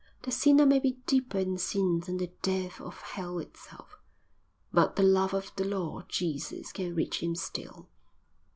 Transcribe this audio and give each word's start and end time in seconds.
The 0.23 0.31
sinner 0.31 0.65
may 0.65 0.79
be 0.79 0.93
deeper 1.05 1.37
in 1.37 1.59
sin 1.59 1.99
than 1.99 2.17
the 2.17 2.31
depth 2.41 2.81
of 2.81 2.99
hell 3.01 3.37
itself, 3.37 3.99
but 4.73 4.95
the 4.95 5.03
love 5.03 5.35
of 5.35 5.51
the 5.57 5.63
Lord 5.63 6.09
Jesus 6.09 6.71
can 6.71 6.95
reach 6.95 7.21
him 7.21 7.35
still." 7.35 7.87